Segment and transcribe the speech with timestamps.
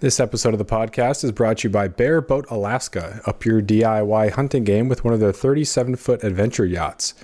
[0.00, 3.60] This episode of the podcast is brought to you by Bare Boat Alaska, up your
[3.60, 7.14] DIY hunting game with one of their 37 foot adventure yachts.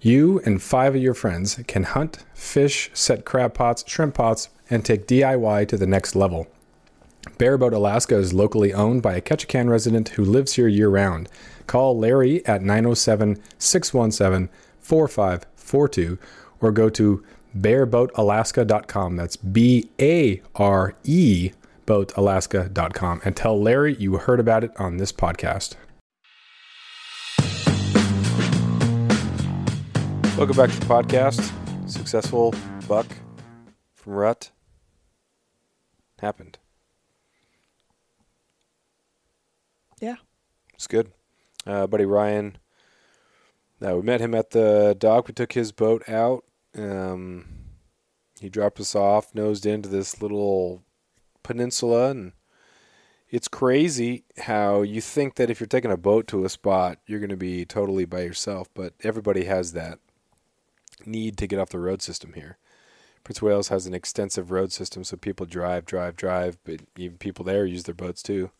[0.00, 4.86] You and five of your friends can hunt, fish, set crab pots, shrimp pots, and
[4.86, 6.46] take DIY to the next level.
[7.36, 11.28] Bare Boat Alaska is locally owned by a Ketchikan resident who lives here year round.
[11.66, 14.48] Call Larry at 907 617
[14.80, 16.18] 4542
[16.62, 17.22] or go to
[17.54, 19.16] bareboatalaska.com.
[19.16, 21.50] That's B A R E
[21.88, 25.76] boatalaska.com and tell Larry you heard about it on this podcast.
[30.36, 31.50] Welcome back to the podcast.
[31.88, 32.54] Successful
[32.86, 33.06] buck
[33.94, 34.50] from Rut
[36.20, 36.58] happened.
[39.98, 40.16] Yeah.
[40.74, 41.10] It's good.
[41.66, 42.58] Uh, buddy Ryan,
[43.84, 45.26] uh, we met him at the dock.
[45.26, 46.44] We took his boat out.
[46.76, 47.46] Um,
[48.40, 50.84] he dropped us off, nosed into this little
[51.42, 52.32] peninsula and
[53.30, 57.20] it's crazy how you think that if you're taking a boat to a spot, you're
[57.20, 59.98] going to be totally by yourself, but everybody has that
[61.04, 62.56] need to get off the road system here.
[63.24, 67.44] Prince Wales has an extensive road system, so people drive, drive, drive, but even people
[67.44, 68.50] there use their boats too.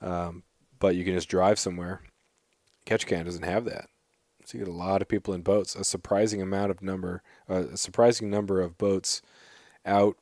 [0.00, 0.44] Um,
[0.78, 2.00] but you can just drive somewhere.
[2.86, 3.90] Ketchikan doesn't have that,
[4.46, 5.74] so you get a lot of people in boats.
[5.74, 9.20] A surprising amount of number, uh, a surprising number of boats
[9.84, 10.16] out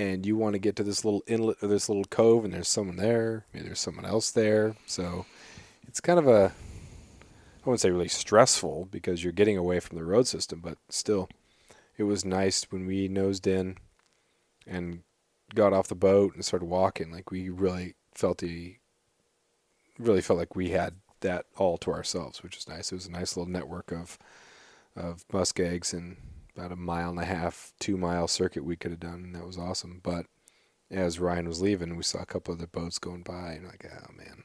[0.00, 2.68] and you want to get to this little inlet or this little cove and there's
[2.68, 4.74] someone there, maybe there's someone else there.
[4.86, 5.26] So
[5.86, 10.04] it's kind of a I wouldn't say really stressful because you're getting away from the
[10.04, 11.28] road system, but still
[11.98, 13.76] it was nice when we nosed in
[14.66, 15.02] and
[15.54, 17.12] got off the boat and started walking.
[17.12, 18.76] Like we really felt the
[19.98, 22.90] really felt like we had that all to ourselves, which is nice.
[22.90, 24.16] It was a nice little network of
[24.96, 26.16] of muskegs and
[26.54, 29.46] about a mile and a half, two mile circuit we could have done, and that
[29.46, 30.00] was awesome.
[30.02, 30.26] But
[30.90, 33.86] as Ryan was leaving, we saw a couple of the boats going by, and like,
[33.90, 34.44] oh man.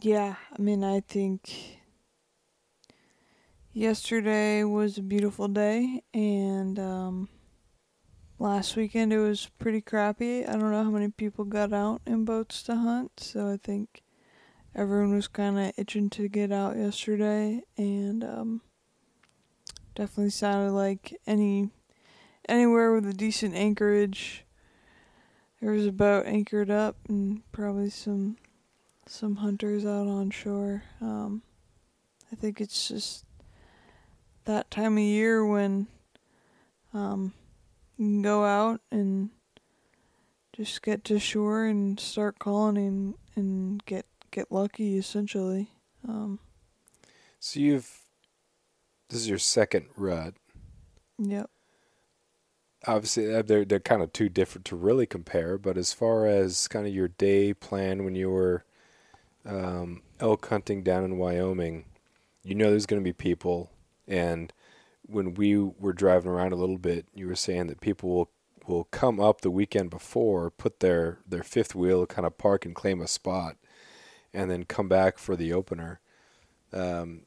[0.00, 1.80] Yeah, I mean, I think
[3.72, 7.28] yesterday was a beautiful day, and um,
[8.38, 10.46] last weekend it was pretty crappy.
[10.46, 14.02] I don't know how many people got out in boats to hunt, so I think
[14.74, 18.60] everyone was kind of itching to get out yesterday, and um,
[19.94, 21.70] Definitely sounded like any
[22.48, 24.44] anywhere with a decent anchorage.
[25.60, 28.36] There was a boat anchored up and probably some
[29.06, 30.82] some hunters out on shore.
[31.00, 31.42] Um,
[32.30, 33.24] I think it's just
[34.44, 35.86] that time of year when
[36.94, 37.34] um,
[37.96, 39.30] you can go out and
[40.52, 45.68] just get to shore and start calling and, and get get lucky essentially.
[46.08, 46.38] Um,
[47.38, 48.01] so you've
[49.12, 50.34] this is your second rut.
[51.18, 51.50] Yep.
[52.86, 55.58] Obviously, uh, they're they're kind of too different to really compare.
[55.58, 58.64] But as far as kind of your day plan when you were
[59.44, 61.84] um, elk hunting down in Wyoming,
[62.42, 63.70] you know there's going to be people.
[64.08, 64.52] And
[65.02, 68.30] when we were driving around a little bit, you were saying that people will
[68.66, 72.74] will come up the weekend before, put their their fifth wheel, kind of park and
[72.74, 73.56] claim a spot,
[74.32, 76.00] and then come back for the opener.
[76.72, 77.26] Um,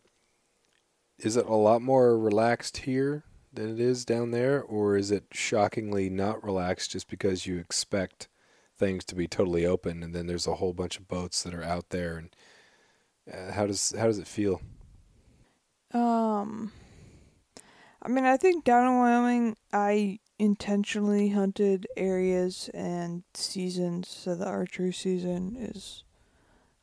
[1.17, 5.25] is it a lot more relaxed here than it is down there, or is it
[5.31, 8.27] shockingly not relaxed just because you expect
[8.77, 11.63] things to be totally open, and then there's a whole bunch of boats that are
[11.63, 12.35] out there, and
[13.31, 14.61] uh, how does how does it feel?
[15.93, 16.73] Um,
[18.01, 24.45] I mean, I think down in Wyoming, I intentionally hunted areas and seasons, so the
[24.47, 26.03] archery season is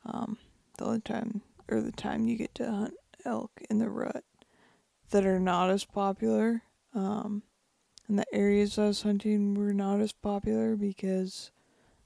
[0.07, 0.39] um
[0.79, 4.25] the only time or the time you get to hunt elk in the rut
[5.11, 6.63] that are not as popular.
[6.95, 7.43] Um,
[8.09, 11.51] and the areas I was hunting were not as popular because,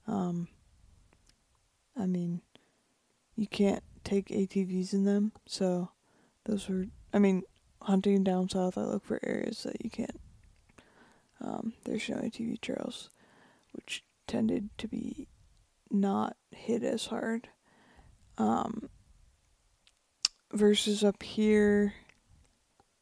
[0.07, 0.47] um,
[1.97, 2.41] I mean,
[3.35, 5.31] you can't take ATVs in them.
[5.45, 5.91] So
[6.45, 7.43] those were, I mean,
[7.81, 10.19] hunting down south, I look for areas that you can't.
[11.39, 13.09] Um, there's no ATV trails,
[13.73, 15.27] which tended to be
[15.91, 17.49] not hit as hard.
[18.37, 18.89] Um,
[20.53, 21.93] versus up here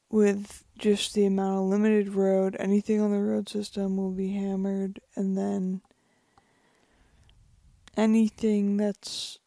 [0.10, 5.00] with just the amount of limited road, anything on the road system will be hammered,
[5.16, 5.82] and then
[7.98, 9.40] anything that's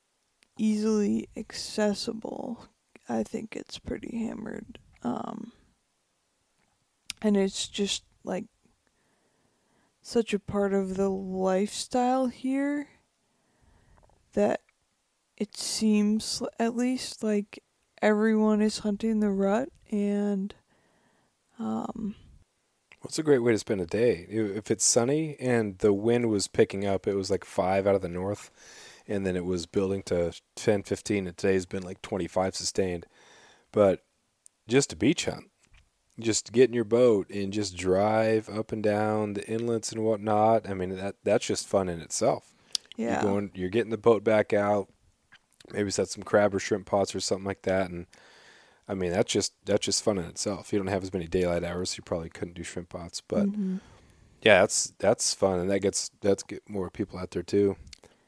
[0.56, 2.66] easily accessible,
[3.08, 4.78] I think it's pretty hammered.
[5.02, 5.52] Um,
[7.22, 8.46] and it's just like
[10.02, 12.88] such a part of the lifestyle here
[14.32, 14.60] that
[15.36, 17.62] it seems at least like
[18.02, 20.54] everyone is hunting the rut and
[21.58, 22.14] um
[23.02, 24.26] Well, a great way to spend a day.
[24.28, 28.02] If it's sunny and the wind was picking up, it was like five out of
[28.02, 28.50] the north,
[29.06, 33.06] and then it was building to 10, 15, and today's been like 25 sustained.
[33.72, 34.04] But
[34.66, 35.46] just a beach hunt,
[36.20, 40.68] just get in your boat and just drive up and down the inlets and whatnot.
[40.68, 42.54] I mean, that that's just fun in itself.
[42.96, 43.22] yeah.
[43.22, 44.88] You're going, you're getting the boat back out,
[45.72, 48.06] maybe set some crab or shrimp pots or something like that, and
[48.88, 50.72] I mean that's just that's just fun in itself.
[50.72, 53.80] You don't have as many daylight hours, you probably couldn't do shrimp pots, but Mhm.
[54.42, 57.76] yeah, that's that's fun, and that gets that's get more people out there too.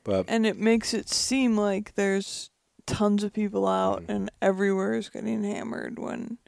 [0.04, 2.50] But and it makes it seem like there's
[2.86, 4.08] tons of people out Mhm.
[4.08, 6.38] and everywhere is getting hammered when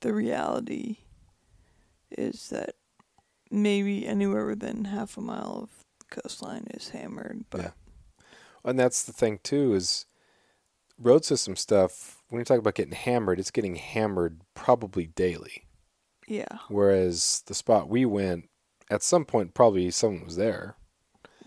[0.00, 0.98] the reality
[2.10, 2.74] is that
[3.50, 7.70] maybe anywhere within half a mile of the coastline is hammered but Yeah.
[8.64, 10.06] and that's the thing too is
[10.98, 12.22] road system stuff.
[12.28, 15.66] When you talk about getting hammered, it's getting hammered probably daily.
[16.26, 18.48] yeah, Whereas the spot we went,
[18.90, 20.76] at some point, probably someone was there.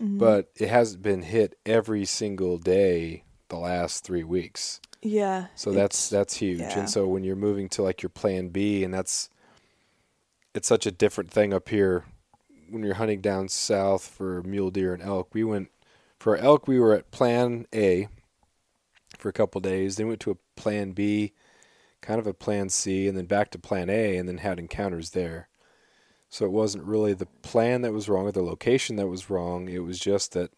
[0.00, 0.16] Mhm.
[0.18, 4.80] but it hasn't been hit every single day the last three weeks.
[5.02, 6.60] yeah So that's that's huge.
[6.60, 6.78] yeah.
[6.78, 9.28] And so when you're moving to like your plan B, and that's
[10.54, 12.04] it's such a different thing up here.
[12.70, 15.70] When you're hunting down south for mule deer and elk, we went
[16.20, 16.68] for elk.
[16.68, 18.06] We were at Plan A
[19.18, 19.96] for a couple days.
[19.96, 21.32] Then went to a Plan B,
[22.00, 25.10] kind of a Plan C, and then back to Plan A, and then had encounters
[25.10, 25.48] there.
[26.30, 29.68] So it wasn't really the plan that was wrong or the location that was wrong.
[29.68, 30.50] It was just that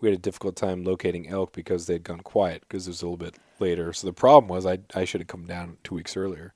[0.00, 3.06] we had a difficult time locating elk because they'd gone quiet because it was a
[3.06, 3.92] little bit later.
[3.94, 6.52] So the problem was I I should have come down two weeks earlier.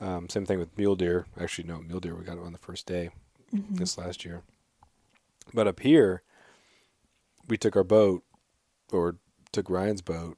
[0.00, 1.26] Um, same thing with mule deer.
[1.40, 3.10] Actually, no, mule deer we got it on the first day
[3.54, 3.78] Mhm.
[3.78, 4.42] this last year.
[5.54, 6.22] But up here,
[7.46, 8.24] we took our boat,
[8.92, 9.16] or
[9.52, 10.36] took Ryan's boat,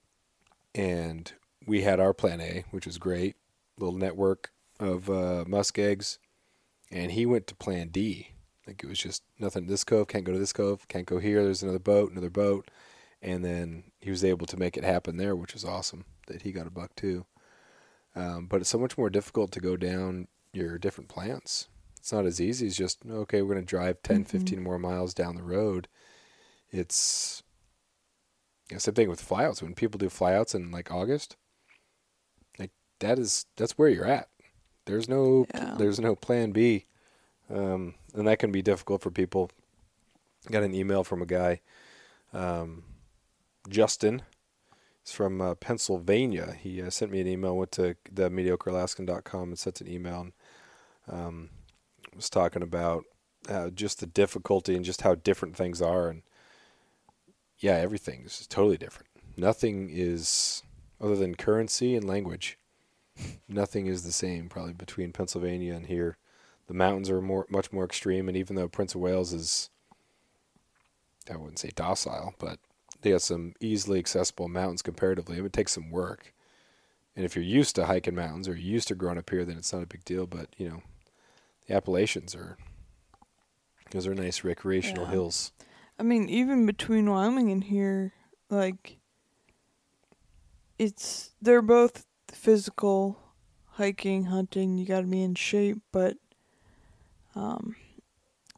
[0.74, 1.32] and
[1.66, 3.36] we had our plan A, which was great,
[3.78, 4.50] little network
[4.80, 6.18] of uh, muskegs,
[6.90, 8.30] and he went to plan D.
[8.66, 9.66] Like it was just nothing.
[9.66, 11.44] This cove can't go to this cove, can't go here.
[11.44, 12.70] There's another boat, another boat,
[13.22, 16.04] and then he was able to make it happen there, which was awesome.
[16.28, 17.26] That he got a buck too.
[18.16, 21.68] Um, but it's so much more difficult to go down your different plants.
[21.98, 24.28] It's not as easy as just okay, we're going to drive 10, Mhm.
[24.28, 25.88] 15 more miles down the road.
[26.70, 27.42] It's
[28.78, 29.62] same thing with flyouts.
[29.62, 31.36] When people do flyouts in like August,
[32.58, 32.70] like
[33.00, 34.28] that is that's where you're at.
[34.86, 35.74] There's no Yeah.
[35.78, 36.86] there's no plan B,
[37.50, 39.50] um, and that can be difficult for people.
[40.50, 41.60] Got an email from a guy,
[42.32, 42.84] um,
[43.68, 44.22] Justin.
[45.02, 46.56] He's from uh, Pennsylvania.
[46.58, 47.56] He uh, sent me an email.
[47.56, 50.20] Went to the mediocrealaskan.com and sent an email.
[50.20, 50.32] And,
[51.08, 51.50] um,
[52.14, 53.04] was talking about
[53.48, 56.22] uh, just the difficulty and just how different things are, and
[57.58, 59.08] yeah, everything is totally different.
[59.36, 60.62] Nothing is
[61.00, 62.58] other than currency and language.
[63.48, 66.16] Nothing is the same probably between Pennsylvania and here.
[66.66, 69.70] The mountains are more much more extreme, and even though Prince of Wales is,
[71.30, 72.58] I wouldn't say docile, but
[73.02, 75.36] they got some easily accessible mountains comparatively.
[75.36, 76.32] It would take some work,
[77.14, 79.72] and if you're used to hiking mountains or used to growing up here, then it's
[79.72, 80.26] not a big deal.
[80.26, 80.82] But you know,
[81.66, 82.56] the Appalachians are
[83.90, 85.10] those are nice recreational Yeah.
[85.12, 85.52] hills.
[85.98, 88.12] I mean, even between Wyoming and here,
[88.50, 88.98] like,
[90.78, 93.18] it's they're both physical,
[93.72, 94.76] hiking, hunting.
[94.76, 96.16] You got to be in shape, but
[97.36, 97.76] um,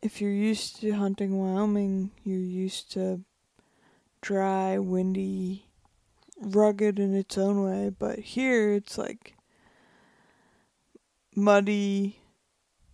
[0.03, 3.21] if you're used to hunting Wyoming, you're used to
[4.23, 5.67] dry, windy,
[6.41, 7.91] rugged in its own way.
[7.91, 9.35] But here, it's like
[11.35, 12.21] muddy.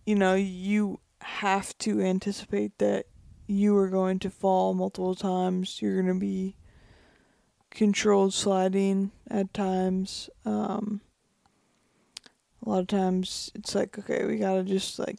[0.05, 3.05] You know, you have to anticipate that
[3.47, 5.81] you are going to fall multiple times.
[5.81, 6.55] You're going to be
[7.69, 10.29] controlled sliding at times.
[10.45, 11.01] Um,
[12.65, 15.17] a lot of times it's like, okay, we got to just like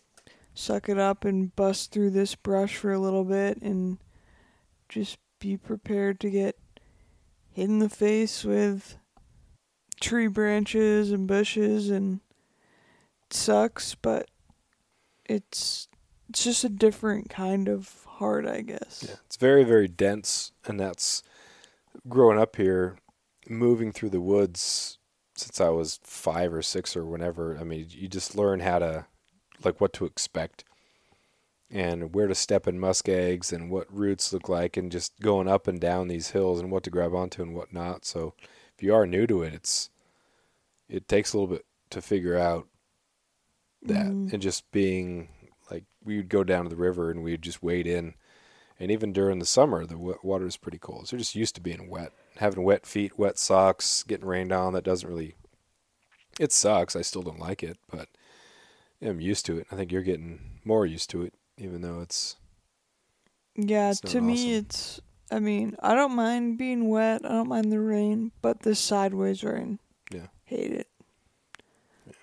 [0.54, 3.98] suck it up and bust through this brush for a little bit and
[4.88, 6.56] just be prepared to get
[7.50, 8.96] hit in the face with
[10.00, 12.20] tree branches and bushes and
[13.26, 14.30] it sucks, but
[15.24, 15.88] it's
[16.28, 19.04] it's just a different kind of hard, I guess.
[19.06, 21.22] Yeah, it's very very dense, and that's
[22.08, 22.98] growing up here,
[23.48, 24.98] moving through the woods
[25.36, 27.58] since I was five or six or whenever.
[27.58, 29.06] I mean, you just learn how to
[29.64, 30.64] like what to expect,
[31.70, 35.66] and where to step in muskegs and what roots look like and just going up
[35.66, 38.04] and down these hills and what to grab onto and what not.
[38.04, 38.34] So
[38.76, 39.90] if you are new to it, it's
[40.88, 42.68] it takes a little bit to figure out
[43.82, 44.32] that Mhm.
[44.32, 45.28] and just being
[46.04, 48.14] we would go down to the river and we'd just wade in
[48.78, 51.60] and even during the summer the wa- water is pretty cold so just used to
[51.60, 55.34] being wet having wet feet wet socks getting rained on that doesn't really
[56.40, 58.08] it sucks i still don't like it but
[59.02, 62.36] i'm used to it i think you're getting more used to it even though it's
[63.54, 65.00] Yeah, It's to me, it's.
[65.30, 67.24] I mean, I don't mind being wet.
[67.24, 69.78] I don't mind the rain, but the sideways rain.
[70.10, 70.26] Yeah.
[70.44, 70.88] Hate it.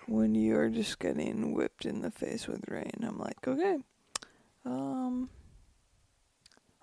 [0.06, 3.78] When you are just getting whipped in the face with rain, I'm like, okay,
[4.64, 5.30] um,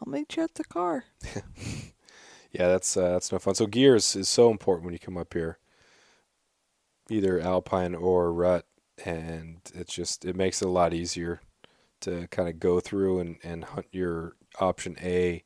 [0.01, 1.05] I'll meet you at the car.
[2.51, 5.33] yeah that's uh, that's no fun so gears is so important when you come up
[5.33, 5.59] here
[7.09, 8.65] either alpine or rut
[9.05, 11.41] and it's just it makes it a lot easier
[12.01, 15.43] to kind of go through and, and hunt your option A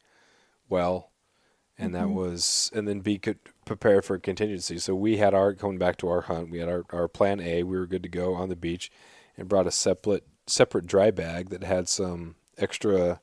[0.70, 1.12] well
[1.78, 2.12] and that Mhm.
[2.12, 6.08] was and then be good, prepared for contingency so we had our going back to
[6.10, 8.56] our hunt we had our, our plan A we were good to go on the
[8.56, 8.92] beach
[9.38, 13.22] and brought a separate separate dry bag that had some extra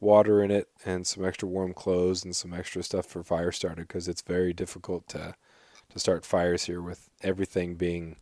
[0.00, 3.82] water in it and some extra warm clothes and some extra stuff for fire starter
[3.82, 5.34] because it's very difficult to
[5.90, 8.16] to start fires here with everything being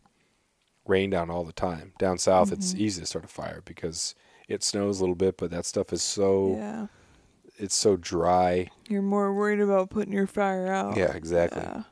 [0.85, 1.93] rained on all the time.
[1.97, 2.79] Down south, it's Mhm.
[2.79, 4.15] easy to start a fire because
[4.49, 6.87] it snows a little bit, but that stuff is so Yeah.
[7.57, 8.69] It's so dry.
[8.89, 10.97] You're more worried about putting your fire out.
[10.97, 11.61] Yeah, exactly.
[11.61, 11.83] Yeah.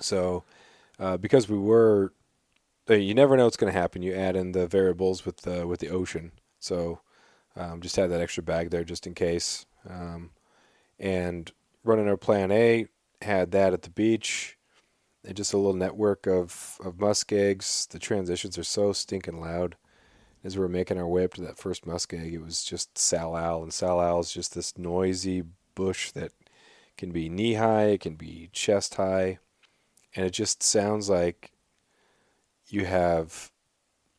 [0.00, 0.44] So,
[0.98, 2.12] uh, because we were,
[2.88, 4.02] uh, you never know what's going to happen.
[4.02, 6.32] You add in the variables with the with the ocean.
[6.58, 7.00] So,
[7.56, 9.66] um, just had that extra bag there just in case.
[9.88, 10.30] Um,
[10.98, 11.50] and
[11.84, 12.86] running our plan A
[13.20, 14.56] had that at the beach,
[15.24, 17.86] and just a little network of of muskegs.
[17.90, 19.76] The transitions are so stinking loud.
[20.44, 23.62] As we were making our way up to that first muskeg, it was just salal,
[23.62, 25.44] and salal is just this noisy
[25.74, 26.32] bush that
[26.96, 29.38] can be knee high, it can be chest high,
[30.14, 31.52] and it just sounds like
[32.66, 33.50] you have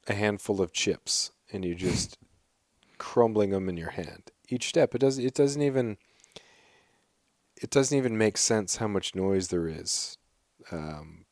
[0.08, 2.18] a handful of chips and you're just
[2.98, 4.32] crumbling them in your hand.
[4.50, 5.24] Each step, it doesn't.
[5.24, 5.98] It doesn't even.
[7.62, 10.18] It doesn't even make sense how much noise there is.
[10.72, 11.26] Um,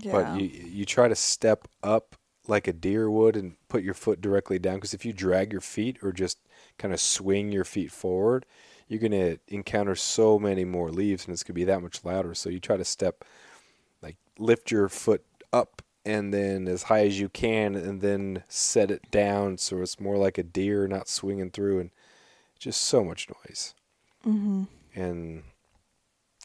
[0.00, 0.12] Yeah.
[0.12, 2.16] but you you try to step up
[2.48, 5.60] like a deer would and put your foot directly down because if you drag your
[5.60, 6.38] feet or just
[6.78, 8.44] kind of swing your feet forward,
[8.88, 12.04] you're going to encounter so many more leaves and it's going to be that much
[12.04, 12.34] louder.
[12.34, 13.24] So you try to step
[14.02, 18.90] like lift your foot up and then as high as you can and then set
[18.90, 21.90] it down so it's more like a deer not swinging through and
[22.58, 23.74] just so much noise
[24.26, 24.64] mm-hmm.
[24.94, 25.42] and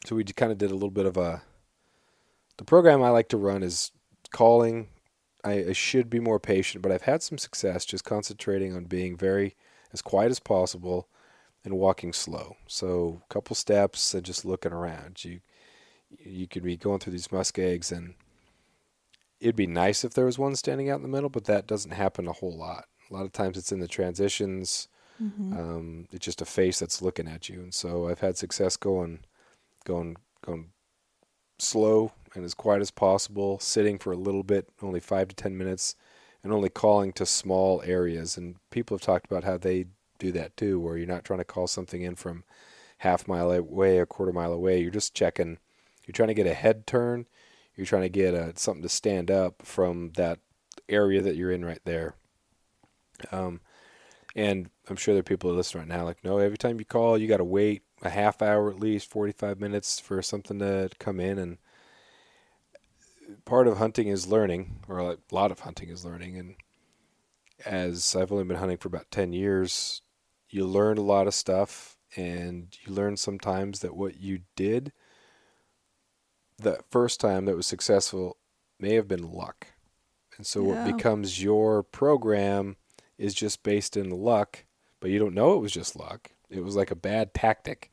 [0.04, 1.42] so we kind of did a little bit of a
[2.56, 3.90] the program i like to run is
[4.30, 4.88] calling
[5.44, 9.16] I, I should be more patient but i've had some success just concentrating on being
[9.16, 9.54] very
[9.92, 11.08] as quiet as possible
[11.64, 12.56] and walking slow.
[12.66, 15.24] So a couple steps and just looking around.
[15.24, 15.40] You
[16.18, 18.14] you could be going through these muskegs and
[19.40, 21.90] it'd be nice if there was one standing out in the middle but that doesn't
[21.90, 22.86] happen a whole lot.
[23.10, 24.88] A lot of times it's in the transitions
[25.20, 25.52] Mm-hmm.
[25.52, 29.18] um, it's just a face that's looking at you, and so I've had success going,
[29.84, 30.66] going, going
[31.58, 35.56] slow and as quiet as possible, sitting for a little bit, only five to ten
[35.56, 35.96] minutes,
[36.42, 38.36] and only calling to small areas.
[38.36, 39.86] And people have talked about how they
[40.18, 42.44] do that too, where you're not trying to call something in from
[42.98, 44.80] half mile away, a quarter mile away.
[44.80, 45.58] You're just checking.
[46.06, 47.26] You're trying to get a head turn.
[47.76, 50.40] You're trying to get a, something to stand up from that
[50.88, 52.14] area that you're in right there.
[53.30, 53.60] Um,
[54.34, 56.84] and I'm sure there are people that listen right now like, no, every time you
[56.84, 60.90] call, you got to wait a half hour at least, 45 minutes for something to
[60.98, 61.38] come in.
[61.38, 61.58] And
[63.44, 66.36] part of hunting is learning, or a lot of hunting is learning.
[66.36, 66.54] And
[67.66, 70.02] as I've only been hunting for about 10 years,
[70.48, 71.96] you learn a lot of stuff.
[72.16, 74.92] And you learn sometimes that what you did
[76.58, 78.38] the first time that was successful
[78.80, 79.68] may have been luck.
[80.36, 82.76] And so what becomes your program
[83.18, 84.64] is just based in luck,
[85.00, 86.30] but you don't know it was just luck.
[86.50, 87.90] It was like a bad tactic,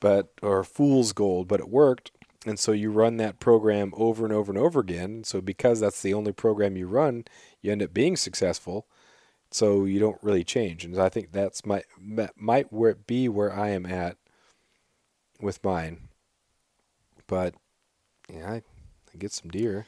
[0.00, 2.10] but or fool's gold, but it worked.
[2.46, 5.24] And so you run that program over and over and over again.
[5.24, 7.24] So because that's the only program you run,
[7.60, 8.86] you end up being successful.
[9.50, 10.84] So you don't really change.
[10.84, 14.16] And I think that's my that might where be where I am at
[15.40, 16.08] with mine.
[17.26, 17.54] But
[18.32, 19.86] yeah, I, I get some deer.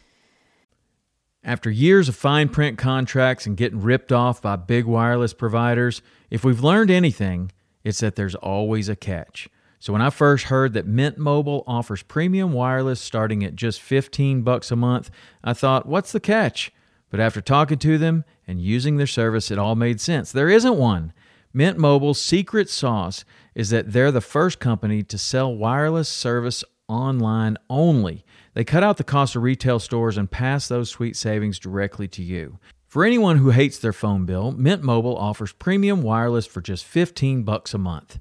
[1.44, 6.44] After years of fine print contracts and getting ripped off by big wireless providers, if
[6.44, 7.52] we've learned anything,
[7.88, 9.48] it's that there's always a catch.
[9.80, 14.42] So when I first heard that Mint Mobile offers premium wireless starting at just 15
[14.42, 15.10] bucks a month,
[15.42, 16.70] I thought, what's the catch?
[17.10, 20.32] But after talking to them and using their service, it all made sense.
[20.32, 21.12] There isn't one.
[21.54, 27.56] Mint Mobile's secret sauce is that they're the first company to sell wireless service online
[27.70, 28.24] only.
[28.52, 32.22] They cut out the cost of retail stores and pass those sweet savings directly to
[32.22, 32.58] you.
[32.88, 37.42] For anyone who hates their phone bill, Mint Mobile offers premium wireless for just 15
[37.42, 38.18] bucks a month.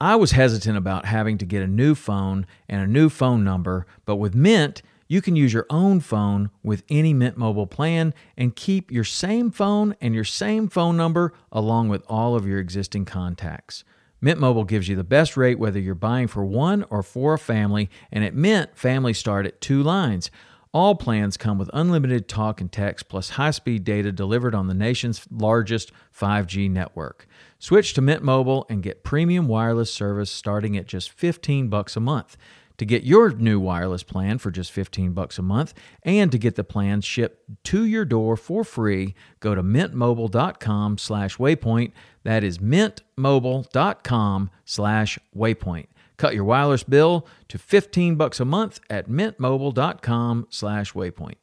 [0.00, 3.86] I was hesitant about having to get a new phone and a new phone number,
[4.06, 8.56] but with Mint, you can use your own phone with any Mint Mobile plan and
[8.56, 13.04] keep your same phone and your same phone number along with all of your existing
[13.04, 13.84] contacts.
[14.22, 17.38] Mint Mobile gives you the best rate whether you're buying for one or for a
[17.38, 20.30] family, and at Mint, families start at two lines.
[20.76, 25.26] All plans come with unlimited talk and text plus high-speed data delivered on the nation's
[25.30, 27.26] largest 5G network.
[27.58, 32.00] Switch to Mint Mobile and get premium wireless service starting at just 15 bucks a
[32.00, 32.36] month.
[32.76, 36.56] To get your new wireless plan for just 15 bucks a month and to get
[36.56, 41.92] the plan shipped to your door for free, go to mintmobile.com slash waypoint.
[42.22, 45.86] That is mintmobile.com slash waypoint.
[46.16, 51.36] Cut your wireless bill to 15 bucks a month at mintmobile.com slash waypoint.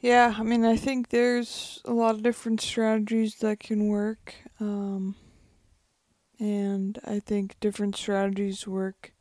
[0.00, 4.34] Yeah, I mean, I think there's a lot of different strategies that can work.
[4.60, 5.16] Um,
[6.38, 9.12] and I think different strategies work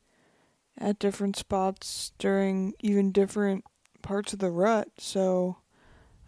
[0.78, 3.64] at different spots during even different
[4.04, 4.90] parts of the rut.
[5.00, 5.58] So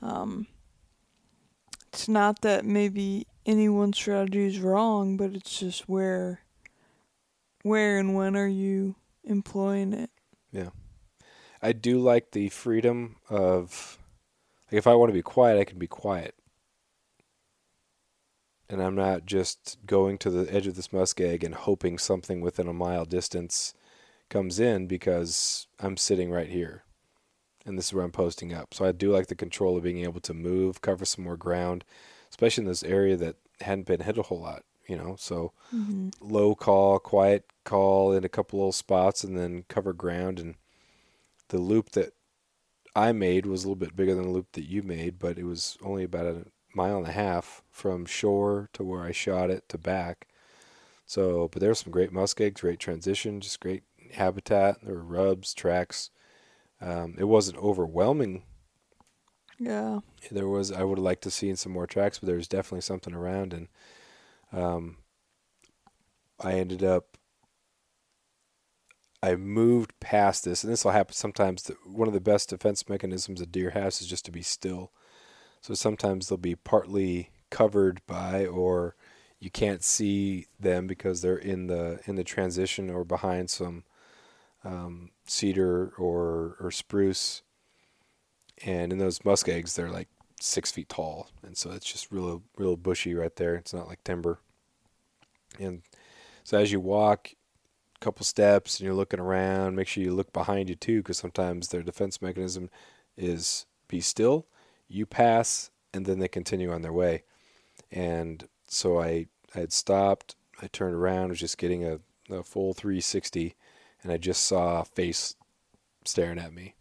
[0.02, 0.48] um,
[1.90, 6.42] it's not that maybe any one strategy is wrong, but it's just where
[7.63, 10.10] where and when are you employing it?
[10.51, 10.70] Yeah.
[11.62, 13.98] I do like the freedom of
[14.72, 16.36] like if I want to be quiet, I can be quiet.
[18.70, 22.68] And I'm not just going to the edge of this muskeg and hoping something within
[22.68, 23.74] a mile distance
[24.30, 26.84] comes in because I'm sitting right here.
[27.66, 28.75] And this is where I'm posting up.
[28.75, 31.84] So I do like the control of being able to move, cover some more ground,
[32.30, 35.15] especially in this area that hadn't been hit a whole lot, you know.
[35.17, 36.10] So Mm-hmm.
[36.19, 40.55] low call, quiet call in a couple little spots and then cover ground and
[41.50, 42.14] the loop that
[42.96, 45.46] I made was a little bit bigger than the loop that you made, but it
[45.46, 49.70] was only about a mile and a half from shore to where I shot it
[49.70, 50.27] to back.
[51.05, 53.83] So, but there were some great muskegs, great transition, just great
[54.14, 54.77] habitat.
[54.83, 56.09] There were rubs, tracks.
[56.81, 58.44] Um, it wasn't overwhelming.
[59.57, 60.00] Yeah.
[60.31, 62.81] There was I would have liked to see some more tracks, but there was definitely
[62.81, 63.68] something around, and
[64.51, 64.98] um,
[66.40, 67.18] I ended up.
[69.22, 71.70] I moved past this, and this will happen sometimes.
[71.85, 74.92] One of the best defense mechanisms a deer has is just to be still.
[75.62, 78.96] So sometimes they'll be partly covered by, or
[79.40, 83.83] you can't see them because they're in the in the transition or behind some
[84.64, 87.42] um, cedar or or spruce.
[88.66, 90.09] And in those muskegs, they're like
[90.40, 93.56] six feet tall, and so it's just real real bushy right there.
[93.56, 94.40] It's not like timber.
[95.60, 95.82] And
[96.44, 97.32] so as you walk,
[97.96, 101.18] a couple steps, and you're looking around, make sure you look behind you too, because
[101.18, 102.70] sometimes their defense mechanism
[103.18, 104.46] is be still,
[104.88, 107.24] you pass, and then they continue on their way.
[107.92, 110.36] And so I I had stopped.
[110.62, 112.00] I turned around, was just getting a,
[112.30, 113.56] a full 360,
[114.04, 115.36] and I just saw a face
[116.06, 116.75] staring at me.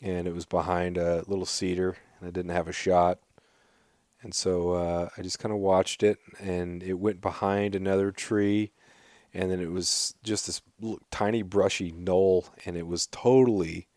[0.00, 3.18] And it was behind a little cedar, and I didn't have a shot.
[4.22, 8.70] And so uh, I just kind of watched it, and it went behind another tree,
[9.34, 10.62] and then it was just this
[11.10, 13.88] tiny brushy knoll, and it was totally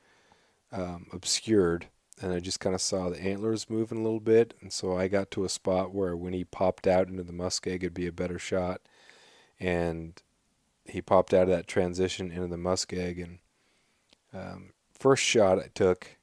[0.71, 1.87] um, obscured.
[2.21, 5.07] And I just kind of saw the antlers moving a little bit, and so I
[5.07, 8.11] got to a spot where when he popped out into the muskeg, it'd be a
[8.11, 8.81] better shot.
[9.59, 10.19] And
[10.85, 13.39] he popped out of that transition into the muskeg, and
[14.33, 16.17] um, first shot I took,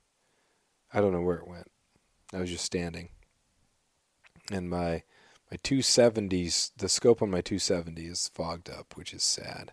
[0.93, 1.71] I don't know where it went.
[2.33, 3.11] I was just standing,
[4.51, 5.03] and my
[5.51, 9.73] my 270s, the scope on my 270 is fogged up, which is sad.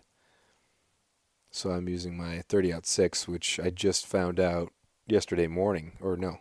[1.50, 4.72] So I'm using my 30 aught six, which I just found out
[5.06, 6.40] yesterday morning, or no,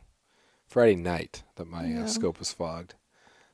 [0.67, 2.03] Friday night that my Yeah.
[2.03, 2.95] uh, scope was fogged.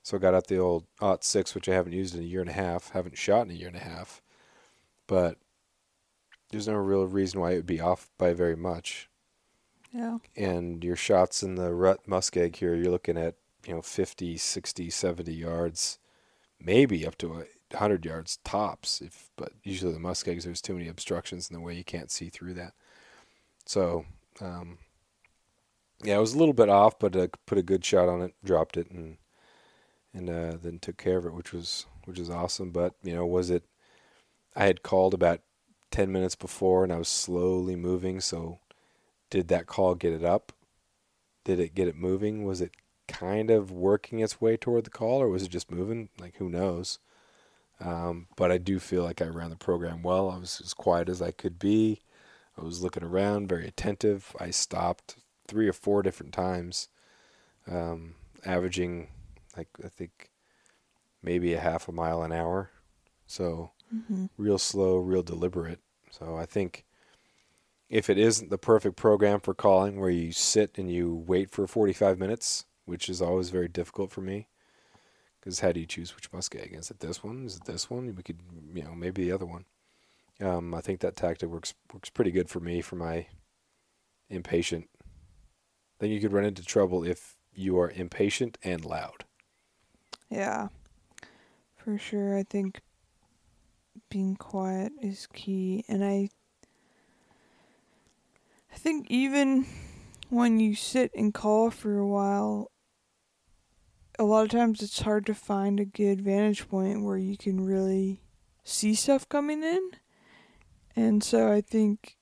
[0.02, 2.42] So I got out the old aught six, which I haven't used in a year
[2.42, 4.22] and a half, haven't shot in a year and a half,
[5.08, 5.38] but
[6.50, 9.10] there's no real reason why it would be off by very much
[9.96, 10.18] Yeah.
[10.36, 14.90] and your shots in the rut muskeg here you're looking at you know 50 60
[14.90, 16.00] 70 yards
[16.60, 20.90] maybe up to a 100 yards tops if but usually the muskegs there's too many
[20.90, 22.74] obstructions in the way you can't see through that
[23.66, 24.04] so
[24.42, 24.80] um,
[26.04, 28.34] yeah it was a little bit off but I put a good shot on it
[28.44, 29.16] dropped it and
[30.14, 33.26] and uh, then took care of it which was which was awesome but you know
[33.26, 33.64] was it
[34.58, 35.40] I had called about
[35.92, 38.60] 10 minutes before and I was slowly moving so
[39.30, 40.52] did that call get it up?
[41.44, 42.44] Did it get it moving?
[42.46, 42.72] Was it
[43.08, 46.10] kind of working its way toward the call, or was it just moving?
[46.20, 47.00] Like who knows?
[47.80, 50.30] Um, but I do feel like I ran the program well.
[50.30, 52.02] I was as quiet as I could be.
[52.58, 54.36] I was looking around, very attentive.
[54.40, 56.88] I stopped three or four different times,
[57.70, 59.10] um, averaging
[59.58, 60.30] like I think
[61.24, 62.72] maybe a half a mile an hour.
[63.28, 64.26] So Mm-hmm.
[64.38, 65.80] real slow, real deliberate.
[66.12, 66.86] So I think
[67.90, 71.68] if it isn't the perfect program for calling where you sit and you wait for
[71.68, 74.48] 45 minutes, which is always very difficult for me,
[75.40, 76.78] because how do you choose which muskeg?
[76.78, 77.46] Is it this one?
[77.46, 78.14] Is it this one?
[78.16, 78.40] We could,
[78.74, 79.66] you know, maybe the other one.
[80.42, 83.28] Um, I think that tactic works works pretty good for me for my
[84.30, 84.90] impatient.
[86.00, 89.24] Then you could run into trouble if you are impatient and loud.
[90.30, 90.70] Yeah,
[91.78, 92.38] for sure.
[92.38, 92.82] I think
[94.10, 96.30] being quiet is key, and I,
[98.76, 99.66] I think even
[100.30, 102.72] when you sit and call for a while,
[104.20, 107.66] a lot of times it's hard to find a good vantage point where you can
[107.66, 108.22] really
[108.66, 109.92] see stuff coming in,
[110.94, 112.18] and so I think.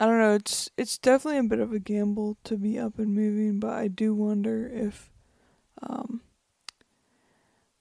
[0.00, 0.34] I don't know.
[0.34, 3.86] It's it's definitely a bit of a gamble to be up and moving, but I
[3.86, 5.12] do wonder if
[5.80, 6.22] um,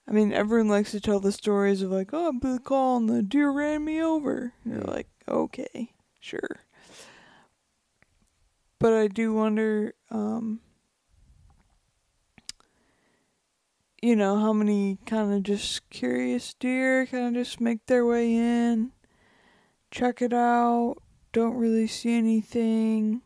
[0.07, 2.97] I mean, everyone likes to tell the stories of like, oh, I blew the call
[2.97, 4.53] and the deer ran me over.
[4.63, 6.59] And you're like, okay, sure.
[8.79, 10.61] But I do wonder, um,
[14.01, 18.33] you know, how many kind of just curious deer kind of just make their way
[18.33, 18.91] in,
[19.91, 20.95] check it out,
[21.33, 23.21] don't really see anything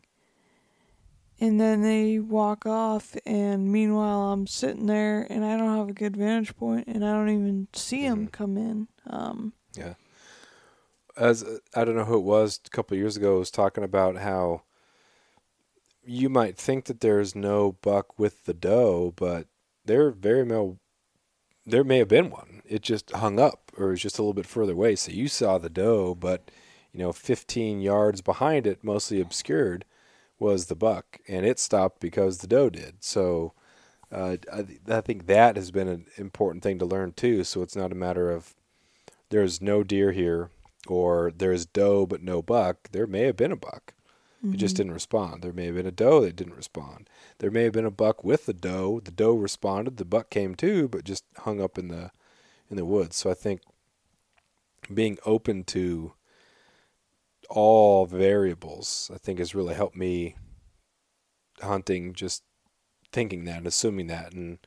[1.40, 5.92] and then they walk off and meanwhile i'm sitting there and i don't have a
[5.92, 8.32] good vantage point and i don't even see them Mhm.
[8.32, 9.94] come in um yeah.
[11.16, 14.18] as I don't know who it was a couple of years ago was talking about
[14.18, 14.62] how
[16.06, 19.46] you might think that there's no buck with the doe, but
[19.84, 20.78] there very well
[21.66, 22.62] there may have been one.
[22.66, 24.96] It just hung up or was just a little bit further away.
[24.96, 26.50] So you saw the doe, but
[26.92, 29.84] you know, 15 yards behind it, mostly obscured,
[30.38, 33.02] was the buck, and it stopped because the doe did.
[33.02, 33.54] So
[34.12, 37.44] uh, I, I think that has been an important thing to learn too.
[37.44, 38.54] So it's not a matter of
[39.30, 40.50] there's no deer here
[40.86, 42.90] or there's doe but no buck.
[42.92, 43.94] There may have been a buck.
[44.52, 45.42] It just didn't respond.
[45.42, 47.08] There may have been a doe that didn't respond.
[47.38, 49.00] There may have been a buck with the doe.
[49.00, 49.96] The doe responded.
[49.96, 52.10] The buck came too, but just hung up in the
[52.70, 53.16] in the woods.
[53.16, 53.62] So I think
[54.92, 56.12] being open to
[57.48, 60.36] all variables, I think, has really helped me
[61.60, 62.12] hunting.
[62.12, 62.42] Just
[63.12, 64.58] thinking that and assuming that, and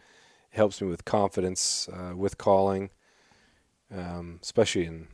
[0.52, 2.90] it helps me with confidence uh, with calling,
[3.96, 5.08] um, especially in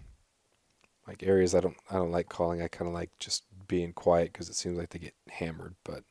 [1.08, 2.62] like areas I don't I don't like calling.
[2.62, 5.76] I kind of like just being quiet because it seems like they get hammered.
[5.84, 6.04] But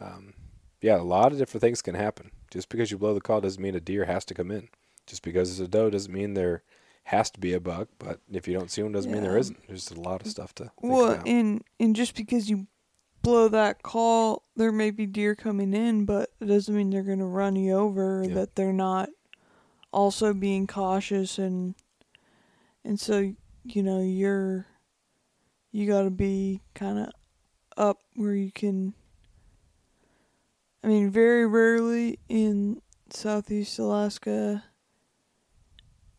[0.00, 0.34] um,
[0.80, 2.30] yeah, a lot of different things can happen.
[2.50, 4.68] Just because you blow the call doesn't mean a deer has to come in.
[5.06, 6.62] Just because it's a doe doesn't mean there
[7.04, 7.88] has to be a buck.
[7.98, 9.40] But if you don't see one, doesn't mean there Yeah.
[9.40, 9.66] isn't.
[9.68, 11.26] There's a lot of stuff to well about.
[11.28, 12.66] and and just because you
[13.22, 17.18] blow that call there may be deer coming in but it doesn't mean they're going
[17.18, 18.32] to run you over Yeah.
[18.34, 19.10] that they're not
[19.92, 21.74] also being cautious and
[22.82, 24.64] and so you know you're
[25.72, 27.10] you got to be kind of
[27.76, 28.92] up where you can
[30.82, 32.80] I mean very rarely in
[33.10, 34.64] southeast Alaska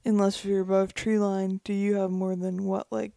[0.06, 3.12] unless you're above tree line do you have more than what like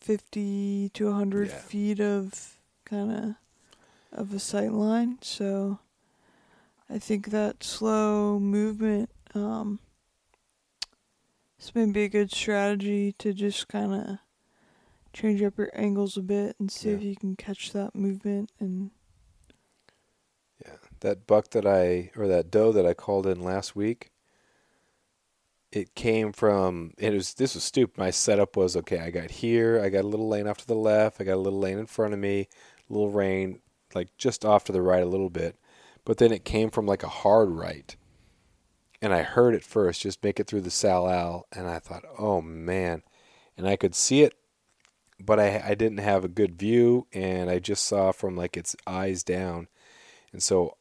[0.00, 1.54] 50 to 100 Yeah.
[1.58, 3.34] feet of kind of
[4.12, 5.78] of a sight line so
[6.90, 9.78] I think that slow movement um
[11.58, 14.18] this may be a good strategy to just kind of
[15.12, 18.90] change up your angles a bit and see if you can catch that movement and
[20.64, 24.10] Yeah, that buck that I or that doe that I called in last week.
[25.70, 27.98] It came from it was this was stupid.
[27.98, 28.98] My setup was okay.
[29.00, 29.80] I got here.
[29.82, 31.20] I got a little lane off to the left.
[31.20, 32.48] I got a little lane in front of me.
[32.88, 33.60] A little rain
[33.94, 35.56] like just off to the right a little bit,
[36.04, 37.96] but then it came from like a hard right.
[39.00, 42.40] And I heard it first, just make it through the salal, and I thought, oh
[42.40, 43.02] man,
[43.56, 44.34] and I could see it,
[45.24, 48.76] but I I didn't have a good view, and I just saw from like its
[48.86, 49.68] eyes down,
[50.32, 50.76] and so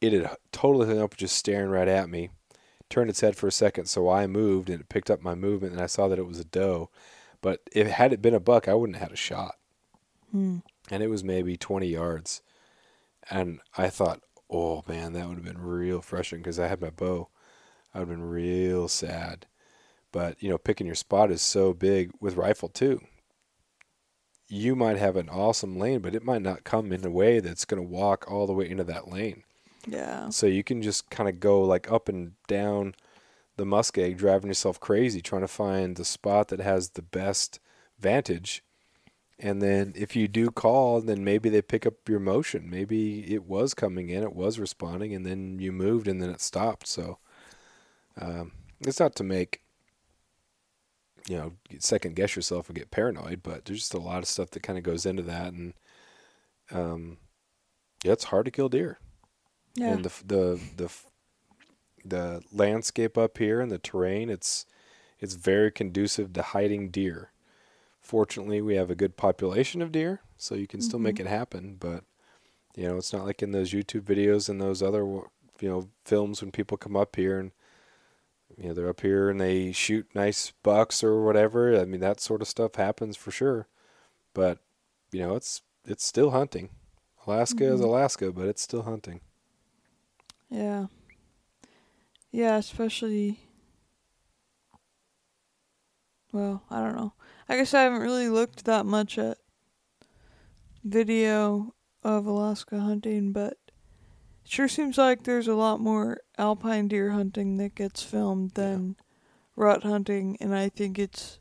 [0.00, 2.30] it had totally hung up, just staring right at me.
[2.90, 5.74] Turned its head for a second, so I moved and it picked up my movement,
[5.74, 6.90] and I saw that it was a doe.
[7.42, 9.56] But if had it been a buck, I wouldn't have had a shot.
[10.32, 10.58] hmm,
[10.90, 12.42] And it was maybe 20 yards.
[13.30, 16.90] And I thought, oh man, that would have been real frustrating because I had my
[16.90, 17.30] bow.
[17.94, 19.46] I would have been real sad.
[20.12, 23.02] But, you know, picking your spot is so big with rifle too.
[24.52, 27.64] You might have an awesome lane, but it might not come in a way that's
[27.64, 29.44] going to walk all the way into that lane.
[29.86, 30.28] Yeah.
[30.30, 32.96] So you can just kind of go like up and down
[33.56, 37.60] the muskeg, driving yourself crazy, trying to find the spot that has the best
[37.98, 38.64] vantage.
[39.38, 42.68] And then if you do call, then maybe they pick up your motion.
[42.68, 46.40] Maybe it was coming in, it was responding, and then you moved and then it
[46.40, 46.88] stopped.
[46.88, 47.18] So
[48.20, 49.62] um, it's not to make
[51.28, 54.50] you know second guess yourself and get paranoid, but there's just a lot of stuff
[54.50, 55.74] that kind of goes into that, and
[56.70, 57.18] um,
[58.04, 58.98] yeah, it's hard to kill deer
[59.74, 59.92] Yeah.
[59.94, 60.90] and the the the
[62.04, 64.64] the landscape up here and the terrain it's
[65.18, 67.30] it's very conducive to hiding deer.
[68.00, 71.76] Fortunately, we have a good population of deer, so you can still make it happen.
[71.78, 72.04] But
[72.74, 76.40] you know, it's not like in those YouTube videos and those other you know films
[76.40, 77.52] when people come up here and
[78.56, 81.78] you know they're up here and they shoot nice bucks or whatever.
[81.78, 83.66] I mean, that sort of stuff happens for sure.
[84.34, 84.58] But
[85.12, 86.70] you know, it's it's still hunting.
[87.26, 87.88] Alaska is mm-hmm.
[87.88, 89.20] Alaska, but it's still hunting.
[90.48, 90.86] Yeah.
[92.30, 93.40] Yeah, especially.
[96.32, 97.12] Well, I don't know.
[97.48, 99.38] I guess I haven't really looked that much at
[100.84, 103.58] video of Alaska hunting, but
[104.50, 108.96] sure seems like there's a lot more alpine deer hunting that gets filmed than
[109.56, 111.38] rut hunting, and I think it's.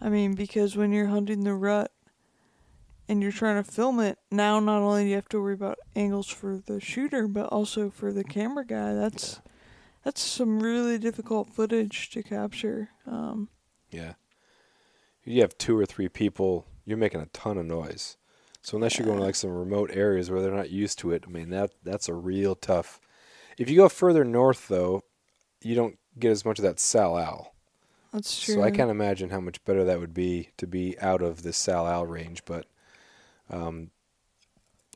[0.00, 1.90] I mean, because when you're hunting the rut
[3.08, 5.78] and you're trying to film it, now not only do you have to worry about
[5.94, 8.92] angles for the shooter, but also for the camera guy.
[8.94, 9.40] That's
[10.04, 12.90] that's some really difficult footage to capture.
[13.06, 13.48] Um,
[13.90, 14.14] Yeah.
[15.24, 18.18] You have two or three people, you're making a ton of noise.
[18.64, 21.24] So unless you're going to like some remote areas where they're not used to it,
[21.26, 22.98] I mean that that's a real tough.
[23.58, 25.02] If you go further north though,
[25.60, 27.52] you don't get as much of that salal.
[28.10, 28.54] that's true.
[28.54, 31.58] So I can't imagine how much better that would be to be out of this
[31.58, 32.64] salal range, but
[33.50, 33.90] um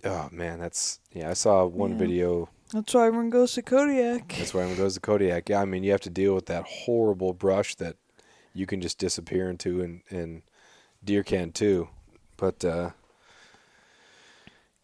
[0.03, 1.99] oh man, that's yeah, I saw one Yeah.
[1.99, 4.29] video That's why everyone goes to Kodiak.
[4.29, 5.51] That's why everyone goes to Kodiak.
[5.51, 7.97] Yeah, I mean, you have to deal with that horrible brush that
[8.55, 10.43] you can just disappear into, and, and
[11.05, 11.89] deer can too.
[12.39, 12.91] But uh,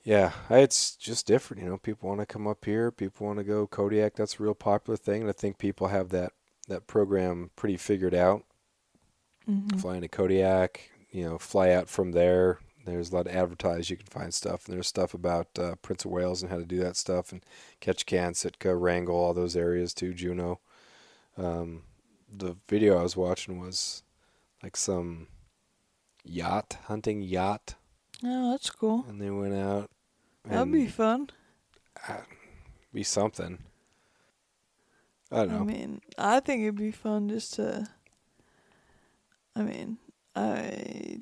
[0.04, 1.62] yeah, it's just different.
[1.62, 2.90] You know, people want to come up here.
[2.90, 4.14] People want to go Kodiak.
[4.14, 6.32] That's a real popular thing, and I think people have that
[6.68, 8.44] that program pretty figured out.
[9.48, 9.78] Mhm.
[9.80, 12.58] Flying to Kodiak, you know, fly out from there.
[12.86, 13.88] There's a lot of advertised.
[13.90, 16.64] You can find stuff, and there's stuff about uh, Prince of Wales and how to
[16.66, 17.42] do that stuff, and
[17.80, 20.12] catch Ketchikan, Sitka, Wrangell, all those areas too.
[20.14, 20.60] Juneau.
[21.36, 21.82] Um,
[22.30, 24.02] the video I was watching was
[24.62, 25.28] like some
[26.24, 27.74] yacht hunting yacht,
[28.22, 29.04] Oh, that's cool.
[29.08, 29.90] and they went out.
[30.48, 31.30] That'd be fun.
[32.92, 33.58] be something.
[35.32, 35.56] I don't know.
[35.56, 37.88] I mean, I think it'd be fun just to.
[39.56, 39.98] I mean,
[40.36, 41.20] I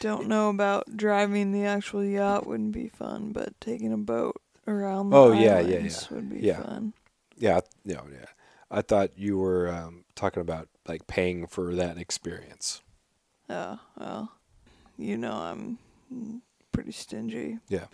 [0.00, 5.10] don't know about driving the actual yacht wouldn't be fun, but taking a boat around
[5.10, 6.00] the Oh, yeah, yeah, yeah.
[6.10, 6.62] would be Yeah.
[6.62, 6.94] fun.
[7.36, 8.26] yeah, you know, yeah.
[8.70, 12.82] I thought you were um, talking about like paying for that experience.
[13.48, 14.32] Oh, well,
[14.96, 15.78] you know I'm
[16.72, 17.58] pretty stingy.
[17.68, 17.86] Yeah.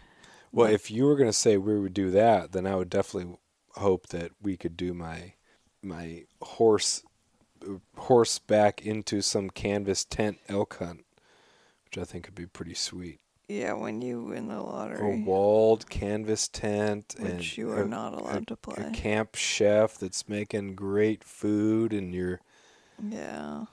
[0.53, 2.91] Well, But- if you were going to say we would do that, then I would
[2.91, 3.37] definitely
[3.77, 5.35] hope that we could do my
[5.83, 7.03] my horse
[7.97, 11.05] horse back into some canvas tent elk hunt,
[11.85, 13.21] which I think would be pretty sweet.
[13.49, 15.23] Yeah, when you win the lottery.
[15.23, 18.77] A walled canvas tent and which you are a- not allowed to play.
[18.85, 22.41] a camp chef that's making great food and you're
[23.03, 23.65] Yeah.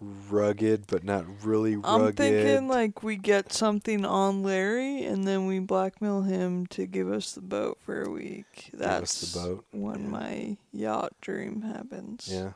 [0.00, 2.02] Rugged but not really rugged.
[2.02, 7.10] I'm thinking like we get something on Larry and then we blackmail him to give
[7.10, 8.70] us the boat for a week.
[8.72, 10.08] us the That's boat, when yeah.
[10.08, 12.28] my yacht dream happens.
[12.30, 12.52] Yeah.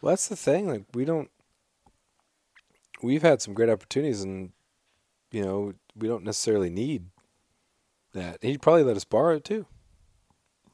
[0.00, 0.66] Well, that's the thing.
[0.66, 1.30] Like, we don't.
[3.02, 4.50] We've had some great opportunities, and
[5.30, 7.06] you know, we don't necessarily need
[8.12, 8.38] that.
[8.42, 9.66] He'd probably let us borrow it too.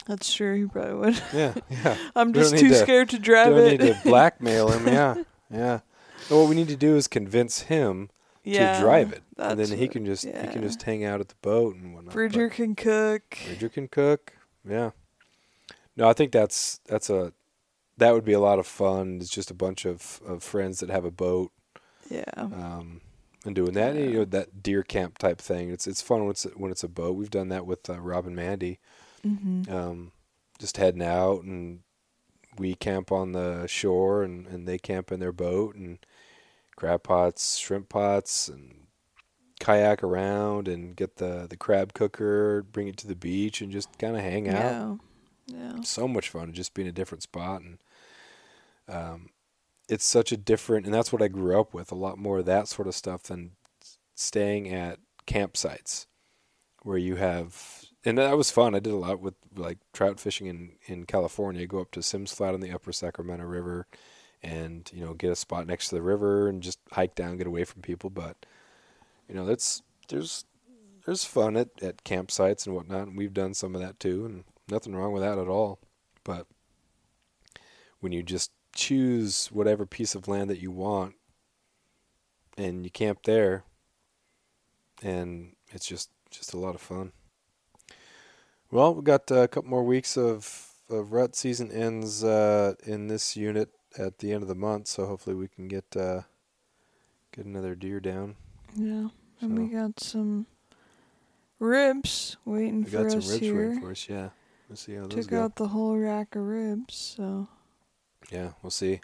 [0.06, 0.54] That's true.
[0.56, 1.22] He probably would.
[1.32, 1.96] Yeah, yeah.
[2.16, 3.80] I'm just too to- scared to drive don't it.
[3.80, 4.86] need to blackmail him.
[4.92, 5.80] Yeah, yeah.
[6.28, 8.10] And what we need to do is convince him
[8.42, 10.46] yeah, to drive it, and then he can just he yeah.
[10.52, 12.14] can just hang out at the boat and whatnot.
[12.14, 13.22] Bridger can cook.
[13.30, 14.32] But Bridger can cook.
[14.68, 14.90] Yeah.
[15.96, 17.32] No, I think that's that's a
[17.96, 19.18] that would be a lot of fun.
[19.20, 21.50] It's just a bunch of, of friends that have a boat
[22.10, 22.24] Yeah.
[22.36, 23.00] um,
[23.44, 23.94] and doing that.
[23.94, 25.70] You know, that deer camp type thing.
[25.70, 27.16] It's it's fun when it's when it's a boat.
[27.16, 28.78] We've done that with uh, Rob and Mandy.
[29.22, 30.12] hmm Um,
[30.58, 31.80] just heading out and
[32.58, 35.98] we camp on the shore and, and they camp in their boat and
[36.76, 38.86] crab pots, shrimp pots, and
[39.60, 43.98] kayak around and get the the crab cooker, bring it to the beach and just
[43.98, 44.96] kind of hang out Yeah.
[45.48, 45.80] Yeah.
[45.82, 47.78] so much fun just being a different spot and
[48.88, 49.30] um,
[49.88, 52.46] it's such a different and that's what I grew up with a lot more of
[52.46, 53.52] that sort of stuff than
[54.14, 56.06] staying at campsites
[56.82, 58.74] where you have and that was fun.
[58.74, 61.66] I did a lot with like trout fishing in in California.
[61.66, 63.86] Go up to Sims Flat on the Upper Sacramento River,
[64.42, 67.48] and you know get a spot next to the river and just hike down, get
[67.48, 68.08] away from people.
[68.08, 68.46] But
[69.28, 70.44] you know that's there's
[71.04, 73.08] there's fun at at campsites and whatnot.
[73.08, 75.80] And we've done some of that too, and nothing wrong with that at all.
[76.22, 76.46] But
[77.98, 81.14] when you just choose whatever piece of land that you want
[82.56, 83.64] and you camp there
[85.02, 87.12] and it's just just a lot of fun
[88.70, 93.08] well we've got uh, a couple more weeks of, of rut season ends uh, in
[93.08, 96.22] this unit at the end of the month so hopefully we can get uh,
[97.34, 98.36] get another deer down
[98.74, 99.08] Yeah,
[99.40, 100.46] and we got some
[101.58, 103.68] ribs waiting we for us We got some ribs here.
[103.68, 104.28] waiting for us yeah
[104.68, 105.22] we'll see how those go.
[105.22, 107.48] Took out the whole rack of ribs, so
[108.32, 109.00] yeah, we'll see.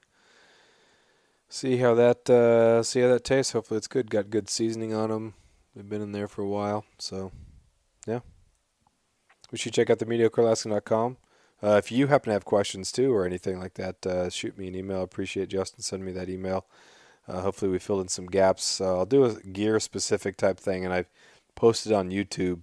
[1.48, 3.52] See how that uh, see how that tastes.
[3.52, 4.10] Hopefully, it's good.
[4.10, 5.34] Got good seasoning on them.
[5.76, 7.30] They've been in there for a while, so.
[9.52, 11.18] We should check out the mediocrealaskan.com.
[11.62, 14.66] Uh, if you happen to have questions too or anything like that, uh, shoot me
[14.66, 15.02] an email.
[15.02, 16.66] Appreciate Justin sending me that email.
[17.28, 18.80] Uh, hopefully, we filled in some gaps.
[18.80, 21.08] I'll do a gear specific type thing, and I've
[21.54, 22.62] posted on YouTube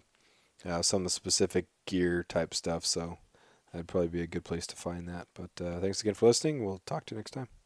[0.66, 2.86] uh, some of the specific gear type stuff.
[2.86, 3.20] So
[3.72, 5.28] that'd probably be a good place to find that.
[5.34, 6.66] But uh, thanks again for listening.
[6.66, 7.59] We'll talk to you next time.